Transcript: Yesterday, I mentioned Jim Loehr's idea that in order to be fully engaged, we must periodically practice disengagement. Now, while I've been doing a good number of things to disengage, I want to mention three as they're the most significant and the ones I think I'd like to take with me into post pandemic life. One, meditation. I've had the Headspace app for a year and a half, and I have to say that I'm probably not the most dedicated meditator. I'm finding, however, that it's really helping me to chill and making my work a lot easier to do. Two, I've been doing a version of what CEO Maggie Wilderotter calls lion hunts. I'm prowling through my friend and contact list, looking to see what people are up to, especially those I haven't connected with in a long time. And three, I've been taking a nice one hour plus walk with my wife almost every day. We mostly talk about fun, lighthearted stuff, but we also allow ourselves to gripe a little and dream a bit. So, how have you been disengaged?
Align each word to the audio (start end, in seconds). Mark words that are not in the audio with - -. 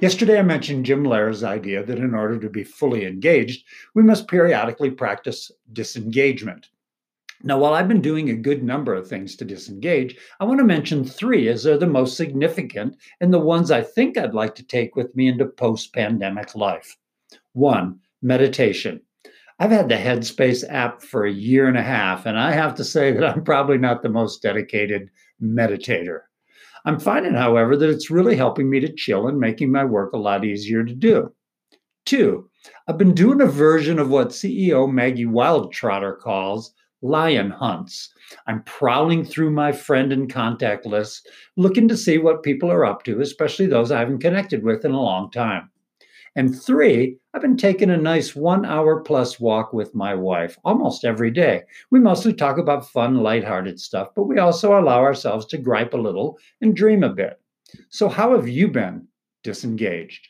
Yesterday, 0.00 0.38
I 0.38 0.42
mentioned 0.42 0.86
Jim 0.86 1.04
Loehr's 1.04 1.44
idea 1.44 1.84
that 1.84 1.98
in 1.98 2.14
order 2.14 2.38
to 2.38 2.48
be 2.48 2.64
fully 2.64 3.04
engaged, 3.04 3.66
we 3.94 4.02
must 4.02 4.28
periodically 4.28 4.90
practice 4.90 5.50
disengagement. 5.74 6.70
Now, 7.42 7.58
while 7.58 7.74
I've 7.74 7.88
been 7.88 8.00
doing 8.00 8.30
a 8.30 8.34
good 8.34 8.62
number 8.62 8.94
of 8.94 9.06
things 9.06 9.36
to 9.36 9.44
disengage, 9.44 10.16
I 10.40 10.44
want 10.44 10.58
to 10.58 10.64
mention 10.64 11.04
three 11.04 11.48
as 11.48 11.62
they're 11.62 11.76
the 11.76 11.86
most 11.86 12.16
significant 12.16 12.96
and 13.20 13.32
the 13.32 13.38
ones 13.38 13.70
I 13.70 13.82
think 13.82 14.16
I'd 14.16 14.32
like 14.32 14.54
to 14.54 14.62
take 14.62 14.96
with 14.96 15.14
me 15.14 15.28
into 15.28 15.44
post 15.44 15.92
pandemic 15.92 16.54
life. 16.54 16.96
One, 17.52 18.00
meditation. 18.22 19.02
I've 19.58 19.70
had 19.70 19.90
the 19.90 19.96
Headspace 19.96 20.64
app 20.66 21.02
for 21.02 21.26
a 21.26 21.32
year 21.32 21.68
and 21.68 21.76
a 21.76 21.82
half, 21.82 22.24
and 22.24 22.38
I 22.38 22.52
have 22.52 22.74
to 22.76 22.84
say 22.84 23.12
that 23.12 23.24
I'm 23.24 23.44
probably 23.44 23.76
not 23.76 24.02
the 24.02 24.08
most 24.08 24.40
dedicated 24.40 25.10
meditator. 25.42 26.20
I'm 26.84 26.98
finding, 26.98 27.34
however, 27.34 27.76
that 27.76 27.90
it's 27.90 28.10
really 28.10 28.36
helping 28.36 28.70
me 28.70 28.80
to 28.80 28.92
chill 28.92 29.28
and 29.28 29.38
making 29.38 29.70
my 29.70 29.84
work 29.84 30.12
a 30.12 30.18
lot 30.18 30.44
easier 30.44 30.84
to 30.84 30.94
do. 30.94 31.32
Two, 32.06 32.48
I've 32.88 32.98
been 32.98 33.14
doing 33.14 33.40
a 33.40 33.46
version 33.46 33.98
of 33.98 34.10
what 34.10 34.28
CEO 34.28 34.90
Maggie 34.90 35.26
Wilderotter 35.26 36.18
calls 36.18 36.72
lion 37.02 37.50
hunts. 37.50 38.12
I'm 38.46 38.62
prowling 38.64 39.24
through 39.24 39.50
my 39.50 39.72
friend 39.72 40.12
and 40.12 40.32
contact 40.32 40.86
list, 40.86 41.28
looking 41.56 41.88
to 41.88 41.96
see 41.96 42.18
what 42.18 42.42
people 42.42 42.70
are 42.70 42.84
up 42.84 43.04
to, 43.04 43.20
especially 43.20 43.66
those 43.66 43.90
I 43.90 44.00
haven't 44.00 44.18
connected 44.18 44.62
with 44.62 44.84
in 44.84 44.92
a 44.92 45.00
long 45.00 45.30
time. 45.30 45.70
And 46.36 46.60
three, 46.60 47.18
I've 47.34 47.42
been 47.42 47.56
taking 47.56 47.90
a 47.90 47.96
nice 47.96 48.34
one 48.34 48.64
hour 48.64 49.00
plus 49.00 49.38
walk 49.40 49.72
with 49.72 49.94
my 49.94 50.14
wife 50.14 50.58
almost 50.64 51.04
every 51.04 51.30
day. 51.30 51.62
We 51.90 52.00
mostly 52.00 52.32
talk 52.32 52.58
about 52.58 52.88
fun, 52.88 53.16
lighthearted 53.16 53.80
stuff, 53.80 54.08
but 54.14 54.24
we 54.24 54.38
also 54.38 54.78
allow 54.78 55.00
ourselves 55.00 55.46
to 55.46 55.58
gripe 55.58 55.94
a 55.94 55.98
little 55.98 56.38
and 56.60 56.74
dream 56.74 57.02
a 57.04 57.08
bit. 57.10 57.40
So, 57.88 58.08
how 58.08 58.34
have 58.34 58.48
you 58.48 58.68
been 58.68 59.08
disengaged? 59.42 60.28